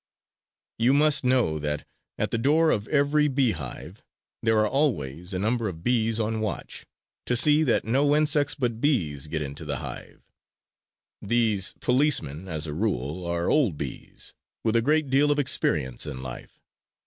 You 0.79 0.93
must 0.93 1.23
know 1.23 1.59
that, 1.59 1.85
at 2.17 2.31
the 2.31 2.39
door 2.39 2.71
of 2.71 2.87
every 2.87 3.27
beehive, 3.27 4.01
there 4.41 4.57
are 4.57 4.67
always 4.67 5.31
a 5.31 5.37
number 5.37 5.67
of 5.69 5.83
bees 5.83 6.19
on 6.19 6.39
watch, 6.41 6.87
to 7.27 7.35
see 7.35 7.61
that 7.61 7.85
no 7.85 8.15
insects 8.15 8.55
but 8.55 8.81
bees 8.81 9.27
get 9.27 9.43
into 9.43 9.63
the 9.63 9.77
hive. 9.77 10.23
These 11.21 11.73
policemen, 11.81 12.47
as 12.47 12.65
a 12.65 12.73
rule, 12.73 13.27
are 13.27 13.47
old 13.47 13.77
bees, 13.77 14.33
with 14.63 14.75
a 14.75 14.81
great 14.81 15.11
deal 15.11 15.29
of 15.29 15.37
experience 15.37 16.07
in 16.07 16.23
life. 16.23 16.59